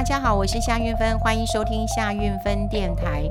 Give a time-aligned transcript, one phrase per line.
[0.00, 3.28] 大家好，我是夏运芬，欢迎收听夏运芬电台。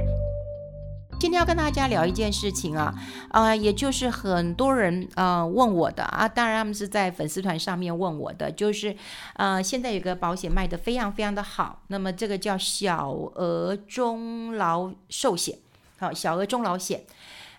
[1.20, 2.94] 今天要跟大家聊一件事情啊，
[3.32, 8.96] 呃，也就是很多人呃问我的啊，当然他们是在粉丝团上面问我的，就是
[9.38, 15.58] 呃，现在有个保险卖得非常非常的好，那么这个叫小额终老寿险，
[15.98, 17.04] 好，小额终老险，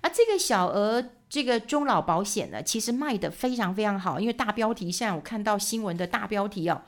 [0.03, 6.83] 啊，这个小额这个终老保险呢，其实卖得非常非常好，因为大标题，现在我看到新闻的大标题哦。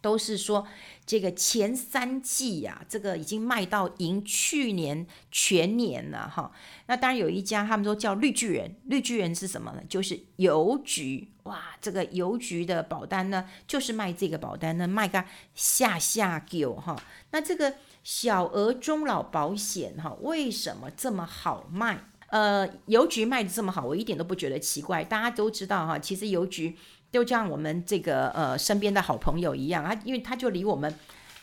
[0.00, 0.66] 都是说
[1.04, 6.52] 这个前三季呀、啊，这个已经卖到赢去年全年了哈。
[6.86, 9.82] 那当然有一家，他们说叫绿巨人，绿巨人是什么呢？
[9.88, 17.00] 就是邮局哇，这个邮局的保单呢，就是卖这个保单呢，卖个下下九哈。
[17.32, 22.04] 那这个小额中老保险哈，为什么这么好卖？
[22.28, 25.02] 呃，邮局卖的这么好，我一点都不觉得奇怪。
[25.02, 26.76] 大家都知道哈，其实邮局。
[27.12, 30.94] 就像我们这个呃身边的好朋友一样，他因为他就离我们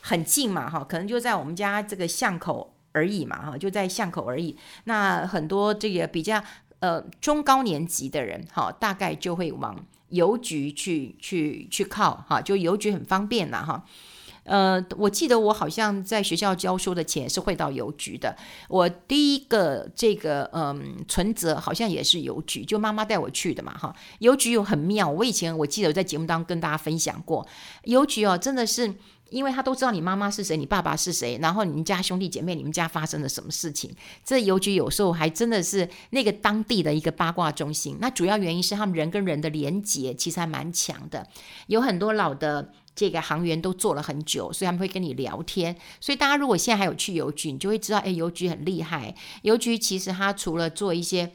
[0.01, 4.57] 很近嘛，哈，可能就在我们家这个巷口而已嘛，哈，就在巷口而已。
[4.85, 6.41] 那很多这个比较
[6.79, 13.83] 呃中高年级的人，哈，大概就会往邮局去去去靠，哈，就邮局很方便了，哈。
[14.47, 18.35] 呃，我记得我好像在学校教书的钱是汇到邮局的。
[18.69, 23.93] 我第一个这个嗯、存折好像也是邮局，就妈妈带我去的嘛哈。
[24.19, 27.45] 邮局又很妙，我以前我记得我在节目当中跟大家分享过，
[27.83, 28.93] 邮局哦真的是，
[29.29, 33.93] 因为他都知道你妈妈是谁，你爸爸是谁，然后你们家兄弟姐妹，你们家发生了什么事情。
[34.23, 37.97] 这邮局有时候还真的是那个当地的一个八卦中心。
[37.99, 41.27] 那主要原因是他们人跟人的连接其实还蛮强的，
[41.67, 42.73] 有很多老的。
[42.97, 45.75] 这个行员都做了很久，所以他们会跟你聊天。
[46.01, 49.13] 所以大家如果现在还有去邮局，你就会知道，哎，邮局很厉害。
[49.43, 51.31] 邮局其实它除了做一些，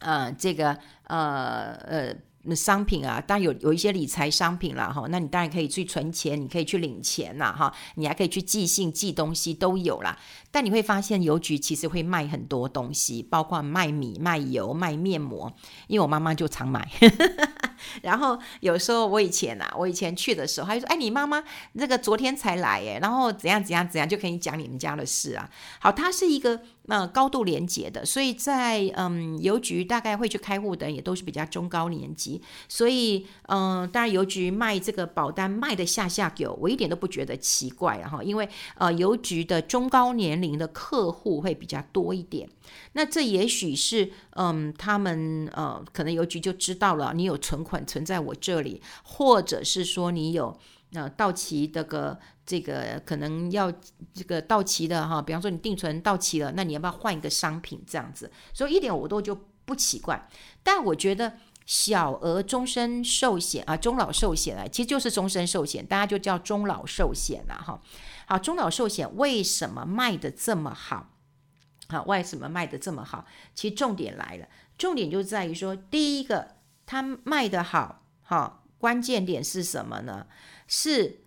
[0.00, 2.14] 呃，这个，呃，呃。
[2.44, 10.18] 那商品啊，当然有有一些理财商品啦，哈，那你当然可以去存钱，你可以去领钱呐，哈，你还可以去寄信、寄东西都有啦。
[10.50, 15.52] 但你会发现邮局其实会卖很多东西，包括卖米、卖油、卖面膜，
[15.86, 16.88] 因为我妈妈就常买。
[18.00, 21.42] 然后有时候我以前、啊，我以前去的时候，她就说：“哎，你妈妈
[21.72, 25.48] 那个昨天才来耶，然后怎样怎样怎样，就可以讲你们家的事啊。”
[25.80, 26.60] 好，它是一个。
[26.86, 32.31] 那高度连接的，所以在嗯邮局大概会去开户的也都是比较中高年级，
[32.68, 42.48] 所以嗯当然邮局卖这个保单卖的下下九，我一点都不觉得奇怪哈，因为呃邮局的中高年龄的客户会比较多一点，
[42.92, 50.56] 那这也许是嗯他们呃可能邮局就知道了你有存款存在我这里，或者是说你有。
[50.94, 53.72] 那、呃、到期这个这个可能要
[54.12, 58.30] 这个到期的哈，比方说你定存到期了，那你要不要换一个商品这样子？
[58.52, 60.28] 所以一点我都就不奇怪。
[60.62, 61.32] 但我觉得
[61.64, 67.80] 小额终身寿险啊，终老寿险啊，其实就是终身寿险，大家就叫终老寿险了哈。
[68.26, 71.08] 好，终老寿险为什么卖得这么好？
[71.88, 73.26] 好，为什么卖得这么好？
[73.54, 76.56] 其实重点来了，重点就在于说，第一个
[76.86, 80.26] 它卖得好，哈，关键点是什么呢？
[80.66, 81.24] 是，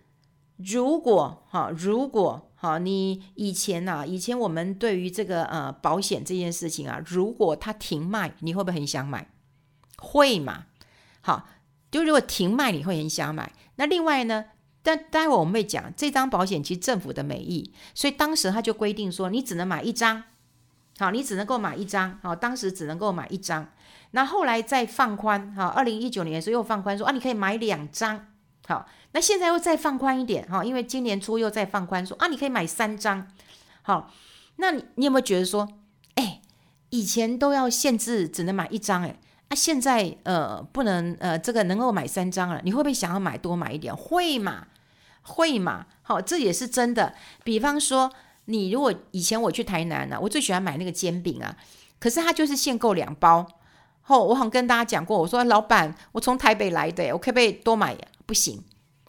[0.56, 9.30] 如果哈，如果哈，你以前呐、啊，以前我们对于这个呃保险这件事情啊，如果它停卖，你会不会很想买？
[9.98, 10.66] 会嘛？
[11.20, 11.48] 好，
[11.90, 13.52] 就如果停卖，你会很想买。
[13.76, 14.46] 那另外呢，
[14.82, 20.22] 但待会我们会讲这张保险其实政府的美意，所以当时他就规定说，你只能买一张，
[20.98, 23.68] 好，你只能够买一张，好，当时只能够买一张。
[24.12, 28.26] 那后来再放宽，哈，二零一九年的时候又放宽说啊，你可以买两张，
[28.66, 28.88] 好。
[29.12, 33.26] 那现在又再放宽一点哈，因为今年初又再放宽说啊，你可以买三张，
[33.80, 34.12] 好，
[34.56, 35.66] 那你你有没有觉得说，
[36.16, 36.42] 哎，
[36.90, 39.18] 以前都要限制只能买一张，哎，
[39.48, 43.94] 啊，现在呃不能呃这个能够买三张了，你会不会想要买多买一点？
[43.96, 44.66] 会嘛，
[45.22, 47.14] 会嘛，好，这也是真的。
[47.44, 48.10] 比方说，
[48.46, 51.56] 你如果以前我去台南呢，我最喜欢买那个煎饼啊，
[51.98, 53.46] 可是它就是限购两包，
[54.02, 57.96] 后我好像跟大家讲过，我说老板，我从台北来的，我可不可以多买？
[58.26, 58.62] 不行。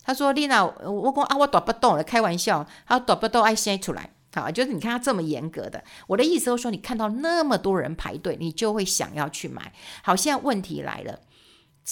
[0.04, 2.66] 他说：“丽娜，我讲啊，我躲不动了，开玩笑。
[2.86, 4.10] 他躲不动，爱先出来。
[4.34, 5.84] 好，就是你看他这么严格的。
[6.08, 9.74] 我的意思就是说，你看到那么多人排队，你就会想要去买。
[10.04, 11.20] 好，现在问题来了，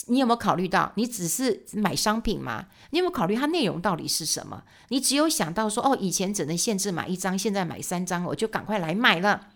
[0.08, 2.68] 你有没有考虑到，你只是买商品吗？
[2.92, 4.64] 你有没有考虑它内容到底是什么？
[4.90, 9.48] 你只有想到说，哦，以前只能限制买一张，现在买三张，我就赶快来买了。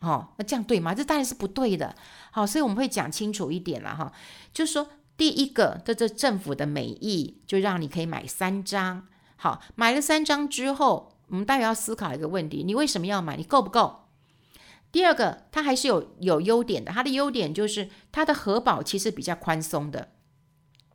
[0.00, 0.94] 哦，那这样对吗？
[0.94, 1.94] 这当然是不对的。
[2.30, 4.12] 好，所以我们会讲清楚一点了哈，
[4.52, 9.06] 就是说。”第一个，这这政府的美意就让你可以买三张。
[9.36, 13.36] 好，买了三张之后，我们待会要思考一个问题：你为什么要买？
[13.36, 14.04] 你够不够？
[14.92, 16.92] 第二个，它还是有有优点的。
[16.92, 20.10] 它的优点就是它的核保其实比较宽松的。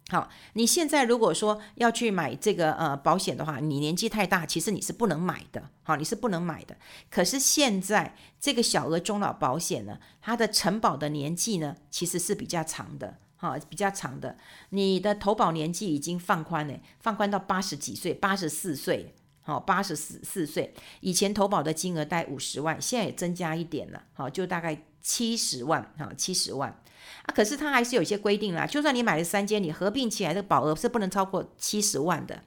[0.08, 5.70] 好，你现在如果说要去买这个呃保险的话，你年纪太大，其实你是不能买的。
[5.84, 6.78] 好，你是不能买的。
[7.10, 13.18] 可是现在这个小额中老保险呢，它的承保的年纪呢，其实是比较长的。
[13.36, 14.38] 哈，比较长的，
[14.70, 19.14] 你的投保年纪已经放宽了，放宽到八十几岁，八十四岁。
[19.50, 24.04] 好，八十四四岁以前投保的金额带五十万，现在也增加一点了。
[24.14, 25.82] 好，就大概七十万。
[25.98, 26.70] 哈，七十万。
[26.70, 32.44] 啊，可是它还是有一些规定啦，就算你买了三间，你合并起来的保额是不能超过七十万的。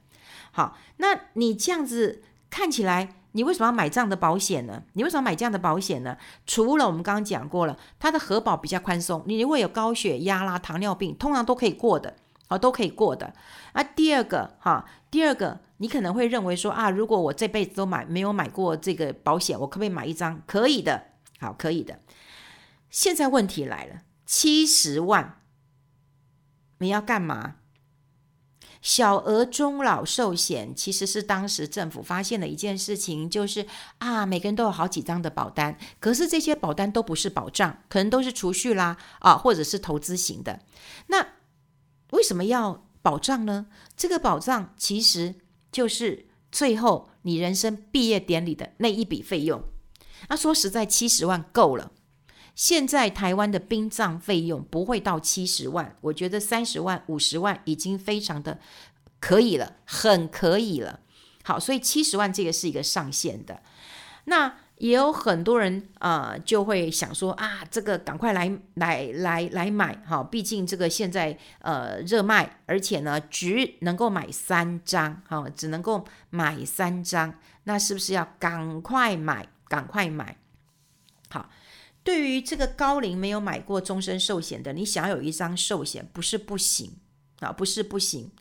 [0.52, 4.84] 好，那你这样子看起来，你为什么要买这样的保险呢？
[4.92, 6.16] 你为什么买这样的保险呢？
[6.46, 12.14] 除了我们刚刚讲过了，它的核保比较宽松，你如果有高血压啦、糖尿病，通常都可以过的，
[12.48, 13.34] 好，都可以过的。
[13.72, 20.42] 啊，第二个哈，第二个，你可能会认为说啊，如果我这辈子都买没有买过这个保险，我可不可以买一张？
[20.46, 21.06] 可以的，
[21.40, 22.00] 好，可以的。
[22.90, 24.02] 现在问题来了。
[24.26, 25.40] 七十万，
[26.78, 27.56] 你要干嘛？
[28.80, 33.64] 小额中老寿险其实是当时政府发现的一件事情，就是
[33.98, 40.58] 啊，每个人都有好几张的保单，可是这些保单都不是保障，可能都是储蓄啦啊，或者是投资型的。
[41.06, 41.24] 那
[42.12, 43.66] 为什么要保障呢？
[43.96, 45.34] 这个保障其实
[45.70, 49.62] 就是最后你人生毕业典礼的那一笔费用。
[50.28, 51.90] 那说实在，七十万够了。
[52.54, 58.60] 现在台湾的殡葬费用不会到七十万，我觉得三十万、五十万已经非常的
[59.18, 61.00] 可以了，很可以了。
[61.42, 63.62] 好，所以七十万这个是一个上限的。
[64.26, 77.32] 那也有很多人啊、就会想说啊，这个赶快来来来来买哈，毕竟这个现在呃热卖，而且呢只能够买三张，哈，只能够买三张，
[77.62, 79.46] 那是不是要赶快买？
[79.68, 80.36] 赶快买，
[81.30, 81.48] 好。
[82.02, 86.96] 对于这个高龄没有买过终身寿险的，你想要有一张寿险不是不行
[87.38, 88.32] 啊，不是不行。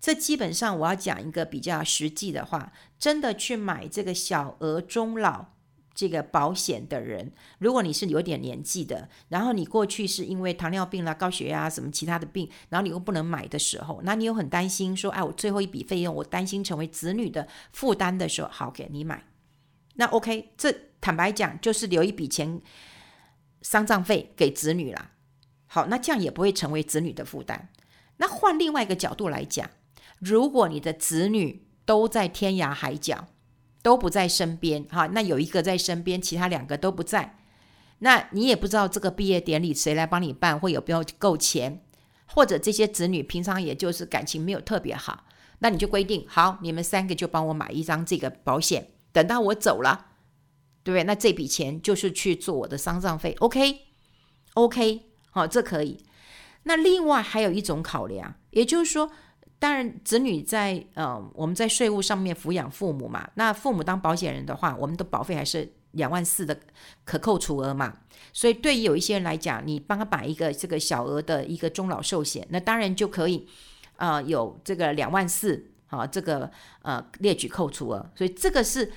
[0.00, 5.48] 这基本上我要讲一个比较实际的话，真的去买这个小额终老
[5.94, 19.24] 这个保险的人，如果你是有点年纪的，然后你过去是因为糖尿病啦、高血压什么其他的病，然后你又不能买的时候，那你又很担心说，哎，我最后一笔费用，我担心成为子女的负担的时候，好，给你买。
[19.94, 22.60] 那 OK，这坦白讲就是留一笔钱。
[23.64, 25.12] 丧葬费给子女啦，
[25.68, 27.68] 好，那这样也不会成为子女的负担。
[28.16, 29.70] 那换另外一个角度来讲，
[30.18, 33.28] 如果你的子女都在天涯海角，
[33.82, 37.36] 都不在身边，哈，那有一个在身边，其他两个都不在，
[37.98, 41.84] 那你也不知道这个毕业典礼谁来帮你办，会有没有够钱，
[42.26, 45.24] 或者这些子女平常也就是感情没有特别好，
[45.58, 50.06] 那你就规定好，你们三个就帮我买一张这个保险，等到我走了。
[50.84, 51.04] 对不对？
[51.04, 56.04] 那这笔钱就是去做我的丧葬费，OK，OK，好，这可以。
[56.64, 59.12] 那另外还有一种考量，也就是说，
[59.62, 66.58] 当然子女在呃，我们在税务上面抚养父母嘛，那父母当保险人的话，我们的保费还是两万四的
[67.04, 67.98] 可扣除额嘛。
[68.32, 73.46] 所以对于有一些人来讲，你帮他买一个这个小额的一个终老寿险，那当然就可以
[73.98, 76.50] 呃有这个两万四，啊，这个
[76.82, 78.90] 呃列举扣除额，所以这个是。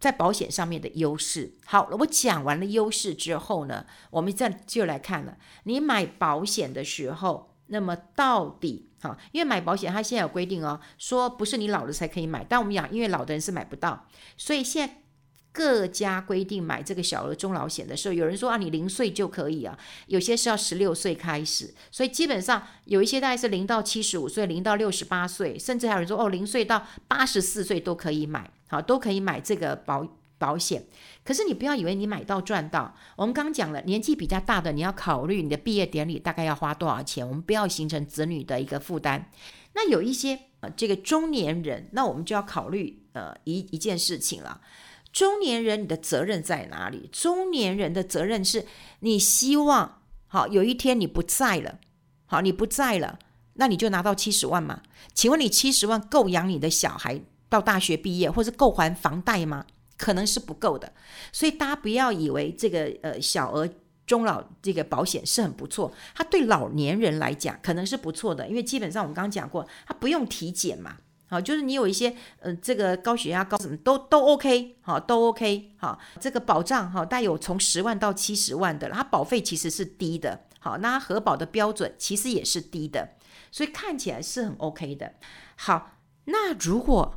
[0.00, 1.54] 在保险上面的优势。
[1.66, 5.36] 好，我讲完了优势之后呢，我们再就来看了。
[5.64, 12.44] 你买保险的时候，那么到底哈，因为买保险它现在有规定哦，说不是你老了才可以买。
[12.48, 14.94] 但我们讲，因为老的人是买不到，所以现在
[15.52, 19.76] 各家规定买这个小额中老险的时候，有人说啊，你零岁就可以啊，
[20.06, 28.50] 有些是要十六岁开始，所以基本上有一些大概是零到七十五岁，零到六十八岁，甚至还有人说哦，零岁到八十四岁都可以买。
[28.70, 30.06] 好，都可以买这个保
[30.38, 30.86] 保险，
[31.24, 32.94] 可是你不要以为你买到赚到。
[33.16, 39.30] 我们刚刚讲了，年纪比较大的，你要考虑你的毕业典礼大概要花多少钱，我们不要形成子女的一个负担。
[39.74, 44.60] 那有一些呃，这个中年人，那我们就要考虑呃一一件事情了。
[45.12, 47.08] 中年人，你的责任在哪里？
[47.12, 48.66] 中年人的责任是
[49.00, 51.78] 你希望好有一天你不在了，
[52.26, 53.18] 好你不在了，
[53.54, 54.82] 那你就拿到七十万嘛？
[55.14, 57.20] 请问你七十万够养你的小孩？
[57.48, 59.64] 到大学毕业，或是够还房贷吗？
[59.98, 60.90] 可能是不够的，
[61.32, 63.68] 所以大家不要以为这个呃小额
[64.06, 70.96] 中老这个保险是很不错，它对老年人来讲可能是不错的，因为基本上我们刚刚讲过，它不用体检嘛，
[71.28, 83.16] 好，就是你有一些呃这个高血压高什么都都 OK，好都 OK，好，这个保障哈带有从十万到七十万的，它保费其实是低的，好，那它核保的标准其实也是低的，
[83.50, 85.14] 所以看起来是很 OK 的。
[85.56, 85.90] 好，
[86.24, 87.16] 那如果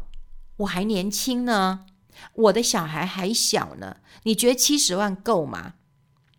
[0.58, 1.86] 我还年轻呢，
[2.34, 5.74] 我的小孩还小呢，你觉得七十万够吗？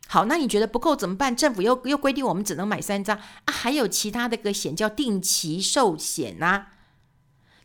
[0.08, 1.34] 好，那你觉得不够怎么办？
[1.34, 6.66] 政府又又规定我们只能买三张啊，还有其他的个险叫定期寿险呐、啊。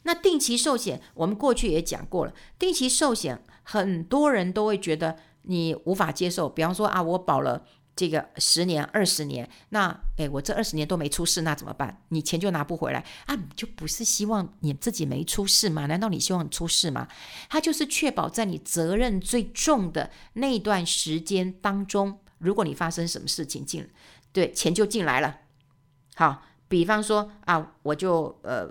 [0.03, 6.47] 那定期寿险我们过去也讲过了，定期寿险很多人都会觉得你无法接受。
[6.47, 7.65] 比方说啊，我保了。
[7.97, 11.99] 这个十年、二十年，那诶，我这二十年都没出事，那怎么办？
[12.09, 13.33] 你钱就拿不回来啊？
[13.33, 15.87] 你就不是希望你自己没出事吗？
[15.87, 17.07] 难道你希望出事吗？
[17.49, 23.89] 他就是确保在你责任最重的那段时间当中，如果你发生什么事情进，
[24.31, 25.39] 对，钱就进来了。
[26.15, 28.69] 好，比方说啊，我就呃，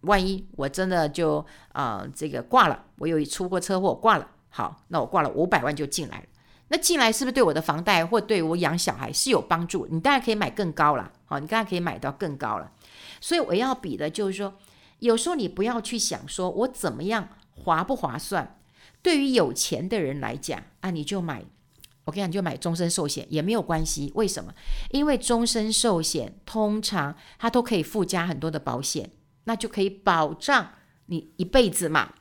[0.00, 6.26] 万一我真的就啊、这个挂了，我有一出过车祸挂了，好，那我挂了五百万就进来了。
[6.68, 9.86] 那进来是不是对我的房贷或对我养小孩是有帮助？
[9.90, 12.72] 你当然可以买更高了，好，你当然可以买到更高了。
[13.20, 14.54] 所以我要比的就是说，
[14.98, 18.58] 有时候你不要去想说我怎么样划不划算。
[19.00, 21.44] 对于有钱的人来讲啊，你就买，
[22.04, 24.10] 我跟你讲，你就买终身寿险也没有关系。
[24.16, 24.52] 为什么？
[24.90, 29.10] 因为终身寿险通常它都可以附加很多的保险，
[29.44, 30.72] 那就可以保障
[31.06, 32.14] 你一辈子嘛。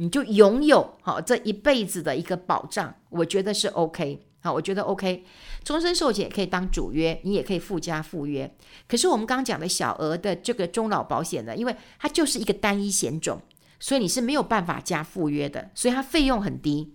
[0.00, 5.24] 你就拥有好这一辈子的一个保障，我觉得是 OK 好，我觉得 OK。
[5.64, 8.48] 终身寿险也可以当主约，你也可以附加附约。
[8.86, 13.42] 可是我们刚刚讲的小额的这个终老保险呢，因为它就是一个单一险种，
[13.80, 16.94] 所以你是没有办法加附约的，所以它费用很低。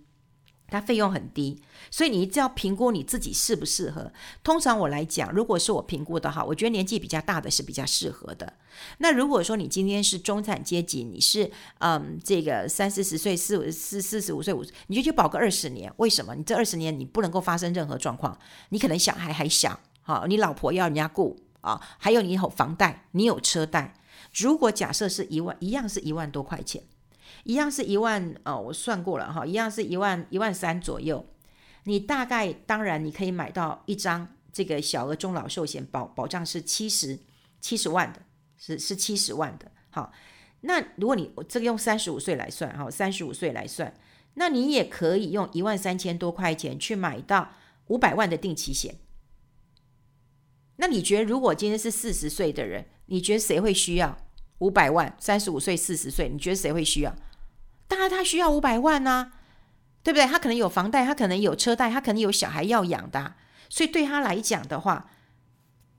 [0.68, 4.12] 它费用很低，所以你一定要评估你自己适不适合。
[4.42, 8.54] 通常我来讲，如果是我评估的话，我觉得年纪比较大的是比较适合的。
[8.98, 15.92] 那如果说你今天是中产阶级，你是嗯这个三四十岁、四五四四十五岁五，你就去保个二十年。
[15.98, 16.34] 为什么？
[16.34, 18.36] 你这二十年你不能够发生任何状况，
[18.70, 23.94] 你可能小孩还小，好，你老婆要人家顾啊，还有你有房贷，你有车贷。
[24.32, 26.82] 如果假设是一万，一样是一万多块钱。
[27.44, 31.24] 一样是一万哦，我算过了哈，一样是一万一万三左右。
[31.84, 37.18] 你大概当然你可以买到一张这个小额中老寿险保保障是七十
[37.60, 38.22] 七十万的，
[38.56, 39.70] 是是七十万的。
[39.90, 40.10] 好，
[40.62, 43.94] 那如果你这个用三十五岁来算哈，三十五岁来算，
[44.34, 47.52] 那你也可以用一万三千多块钱去买到
[47.88, 48.94] 五百万的定期险。
[50.76, 54.16] 那你觉得如果今天是四十岁的人，你觉得谁会需要
[54.60, 55.14] 五百万？
[55.20, 57.14] 三十五岁、四十岁，你觉得谁会需要？
[57.94, 59.30] 当然，他需要五百万呢、
[60.02, 60.26] 对不对？
[60.26, 63.34] 他可能有房贷，他可能有车贷，他可能有小孩要养的、
[63.68, 65.08] 所以对他来讲的话，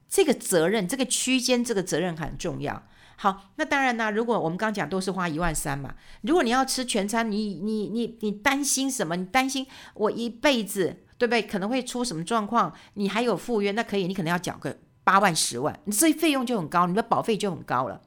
[0.10, 2.84] 这个责任，这个区间，这个责任很重要。
[3.16, 9.16] 好，那当然呢，如果我们刚讲都是花一万三嘛，如果你要吃全餐，你你你你担心什么？
[9.16, 11.42] 你担心我一辈子对不对？
[11.42, 12.74] 可能会出什么状况？
[12.96, 18.02] 你还有赴约，那可以，你可能要缴个八万、十万，你这费用就很高，你的保费就很高了。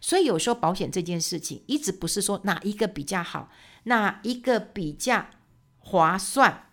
[0.00, 3.50] 所以有时候保险这件事情一直不是说哪一个比较好，
[3.84, 5.26] 哪一个比较
[5.78, 6.70] 划算，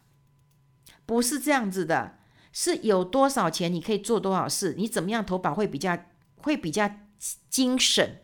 [1.05, 2.17] 不是这样子的，
[2.51, 5.97] 是有多少钱你可以做多少事，你怎么样投保会比较
[6.37, 6.89] 会比较
[7.49, 8.17] 精省。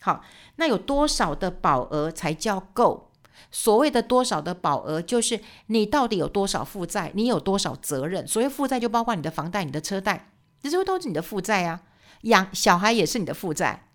[0.00, 0.24] 好，
[0.56, 3.12] 那有多少的保额才叫够？
[3.50, 8.26] 所谓的多少的保额，就是你到底有多少负债，你有多少责任。
[8.26, 11.82] 所谓负债就包括你的房贷、你的车贷，这些都是你的负债啊。
[12.22, 13.88] 养小孩也是你的负债。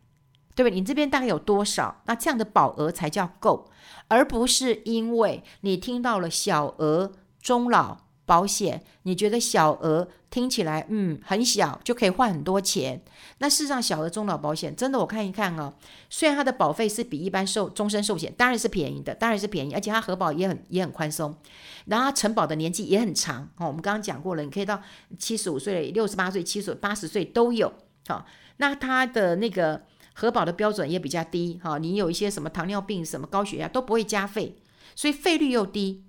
[0.58, 0.72] 对不对？
[0.72, 2.02] 你这边大概有多少？
[2.08, 3.70] 那这样的保额才叫够，
[4.08, 13.04] 而不是因为你听到了小额终老保险，你觉得小额听起来嗯很小，就可以换很多钱。
[13.38, 15.76] 那事实上，小额终老保险真的，我看一看哦，
[16.10, 21.38] 虽然它的保费是比一般寿终身寿险当然是便宜的，当然是便宜，而且它核保也很也很宽松，
[21.86, 23.68] 然后它承保的年纪也很长哦。
[23.68, 24.82] 我们刚刚讲过了，你可以到
[25.20, 27.72] 七十五岁、六十八岁、七十八十岁都有。
[28.08, 28.26] 好，
[28.58, 29.84] 那它的那个。
[30.20, 34.58] 核保的标准也比较低，哈，你有一些什么糖尿病、什么高血压都不会加费，
[34.96, 36.06] 所以费率又低，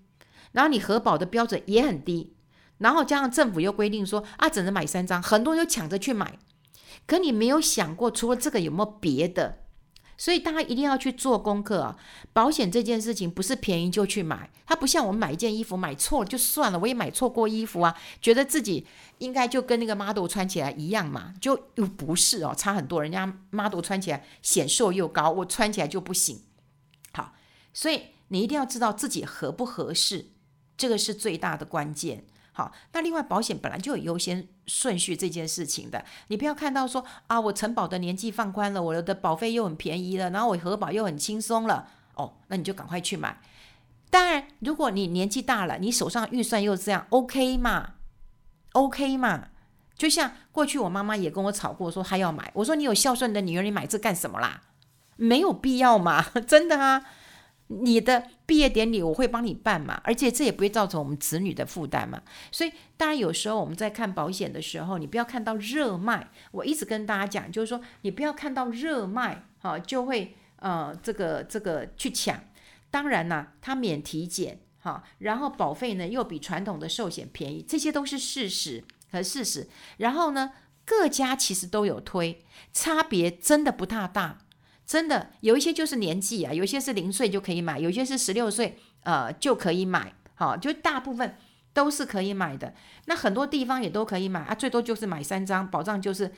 [0.53, 2.33] 然后你核保的标准也很低，
[2.79, 6.39] 然后加上政府又规定说啊，只能买三张，很多人就抢着去买，
[7.07, 9.59] 可你没有想过除了这个有没有别的？
[10.19, 11.97] 所以大家一定要去做功课啊！
[12.33, 16.79] 保险这件事情不是便宜就去买，它不像我们买一件衣服买错了就算了。
[16.81, 18.85] 我也买错过衣服啊，觉得自己
[19.19, 23.01] 应该就跟那个 model 穿起来一样嘛，就又不是哦，差很多。
[23.01, 26.43] 人家 model 穿起来显瘦又高，我穿起来就不行。
[27.13, 27.33] 好，
[27.73, 30.33] 所以你一定要知道自己合不合适，
[30.77, 32.25] 这个是最大的关键。
[32.59, 41.87] 好，那另外保险本来就有优先顺序这件事情的，你不要看到说啊，我承保的年纪放宽了，我的保费又很便宜了，然后我核保又很轻松了，
[42.17, 43.41] 哦，那你就赶快去买。
[44.11, 47.91] 当然，如果你年纪大了，你手上预算又这样，OK 嘛
[48.73, 49.51] ？OK 嘛？
[49.97, 54.63] 就像过去我妈妈也跟我吵过，说她要买，我说你有孝顺的女儿，你买这干什么啦？
[55.15, 57.05] 没有必要嘛， 真的啊。
[57.69, 62.21] 你的毕业典礼我会帮你办嘛，而且这也不会造成我们子女的负担嘛。
[62.51, 66.31] 所以当然有时候我们在看保险的时候，你不要看到热卖。
[66.53, 72.43] 我一直跟大家讲，就是说你不要看到热卖，哈，就会呃这个这个去抢。
[72.91, 79.69] 当然啦，它免体检，哈，然后保费呢又比传统的寿险便宜，这些都是事实和事实。
[79.99, 80.53] 然后呢，
[80.87, 84.39] 各家其实都有推，差别真的不太大。
[84.89, 91.37] 真的有一些就是年纪啊，有些是零岁就可以买，有些是十六岁呃就可以买，好，就大部分
[91.75, 92.73] 都是可以买的。
[93.05, 96.33] 那很多地方也都可以买啊，最多就是买三张，保障就是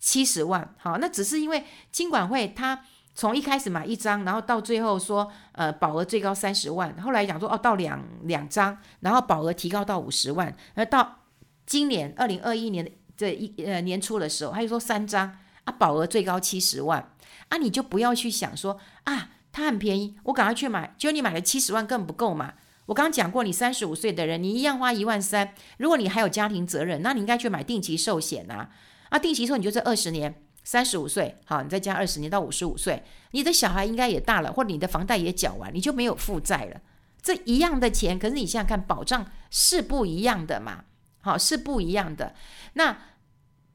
[0.00, 11.20] 七十万，好，那只是因为金管会他从一开始买一张，然后到最后说呃保额最高三十万，后来讲说哦到两两张，然后保额提高到五十万，而到
[11.64, 17.08] 今年二零二一年的这一呃年初的时候，他就说三张啊保额最高七十万。
[17.52, 20.94] 啊，你就不要去想说啊，它很便宜，我赶快去买。
[20.96, 22.54] 就你买了七十万根本不够嘛。
[22.86, 25.52] 我刚刚讲过，你三十五岁的人，你一样花一万三。
[25.76, 28.70] 如果你还有家庭责任，那你应该去买定期寿险啊。
[29.10, 36.80] 啊，定期寿你就这二十年，三十五岁，好，你再加二十年到五十五岁，你的小孩应该也大了，或者你的房贷也缴完，你就没有负债了。
[37.20, 40.84] 这一样的钱，可是你想想看，保障是不一样的嘛，
[41.20, 42.34] 好，是不一样的。
[42.72, 42.96] 那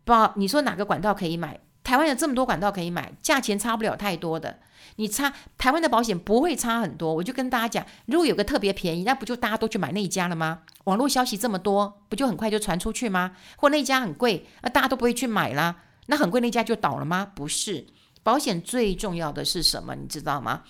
[0.03, 1.59] 保，你说哪个管道可以买？
[1.87, 4.59] 台湾有这么多管道可以买，价钱差不了太多的。
[4.97, 7.13] 你差台湾的保险不会差很多。
[7.13, 10.63] 我就跟大家讲，如果有个特别便宜，那不就大家都去买那一家了吗？
[10.83, 13.37] 网络消息这么多，不就很快就传出去吗？
[13.55, 15.77] 或那家很贵，那大家都不会去买啦。
[16.07, 17.31] 那很贵那家就倒了吗？
[17.33, 17.87] 不是，
[18.21, 19.95] 保险最重要的是什么？
[19.95, 20.63] 你知道吗？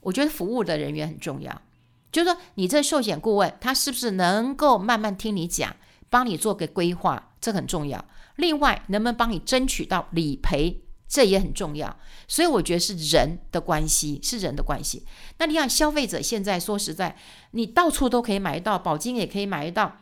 [0.00, 1.62] 我觉得服务的人员很重要，
[2.10, 5.76] 就是说你这寿险顾问他是不是能够慢慢听你讲，
[6.10, 8.04] 帮你做个规划，这很重要。
[8.36, 11.96] 另外，能不能帮你争取到理赔，这也很重要。
[12.26, 15.06] 所以我觉得是人的关系，是人的关系。
[15.38, 17.16] 那你看，消费者现在说实在，
[17.52, 19.98] 你到处都可以买得到，保金也可以买得到，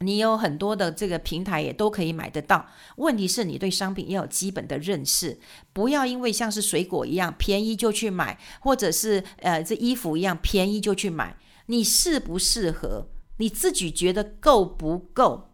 [0.00, 2.66] 你有很多的这个平台也都可以买得到。
[2.96, 5.38] 问题是你对商品要有基本的认识，
[5.72, 13.08] 不要因为像是水果一样便宜就去买，或者是呃这衣服一样便宜就去买，你适不适合？
[13.36, 15.50] 你自己觉得够不够？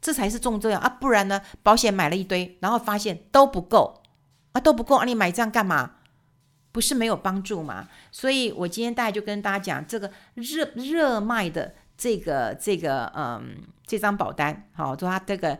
[0.00, 0.88] 这才是重要啊！
[0.88, 4.02] 不然呢，保险买了一堆，然后发现都不够
[4.50, 5.04] 啊，都不够啊！
[5.04, 5.96] 你买这样干嘛？
[6.72, 7.88] 不是没有帮助吗？
[8.10, 15.58] 所以我今天大概就跟大家讲这个热热卖的这个这个嗯这张保单，好，说它这个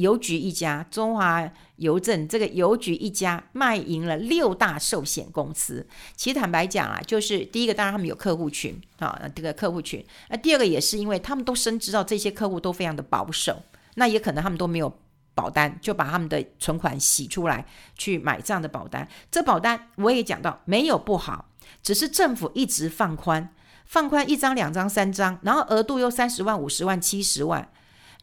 [0.00, 5.86] 邮局一家，中华邮政这个邮局一家卖赢了六大寿险公司。
[6.16, 10.04] 其实坦白讲啊，就是第一个，当然他们有客户群啊，这个客户群。
[10.30, 13.62] 那第二个也是因为他们都深知到这些客户都非常的保守。
[13.96, 14.90] 那也可能他们都没有
[15.34, 17.66] 保单，就把他们的存款洗出来
[17.98, 19.06] 去买这样的保单。
[19.30, 21.50] 这保单我也讲到没有不好，
[21.82, 23.52] 只是政府一直放宽，
[23.84, 27.70] 放宽一张、两张、三张，然后额度又三十万、五十万、七十万。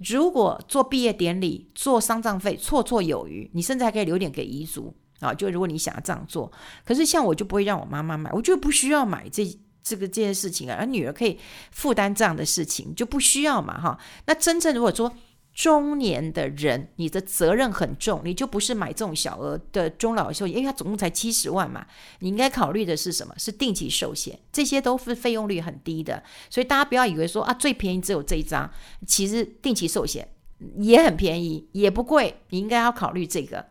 [0.06, 5.34] 如果做毕业典礼、做丧葬费绰绰有余，你甚至还可以留点给遗嘱啊。
[5.34, 6.52] 就如果你想要这样做，
[6.86, 9.44] 可是像我就不会让我妈妈买，我就不需要买这
[9.82, 11.40] 这个这件事情啊，而女儿可以
[11.72, 13.98] 负担这样的事情就不需要嘛哈。
[14.26, 15.12] 那真正如果说，
[15.58, 21.84] 中年的人，你的责任很重，你就不是买这种小额的中老寿险，因为它总共才七十万嘛。
[22.20, 23.34] 你应该考虑的是什么？
[23.40, 26.22] 是定期寿险，这些都是费用率很低的。
[26.52, 28.72] 所以大家不要以为说啊，最便宜只有这一张，
[29.08, 30.30] 其实定期寿险
[30.78, 33.66] 也很便宜，也不贵，你应该要考虑这个。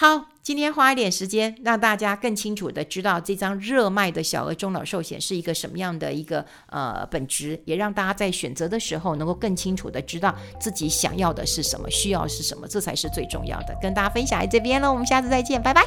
[0.00, 13.76] 好，今天花一点时间让大家更清楚的知道这张热卖的小额中老寿险是一个什么样的一个呃本质，也让大家在选择的时候能够更清楚的知道自己想要的是什么，需要是什么，这才是最重要的。
[13.82, 15.82] 跟大家分享在这边了，我们下次再见，拜拜。